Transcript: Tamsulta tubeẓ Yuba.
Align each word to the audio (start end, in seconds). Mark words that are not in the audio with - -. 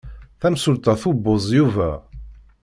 Tamsulta 0.39 0.93
tubeẓ 1.01 1.45
Yuba. 1.57 1.89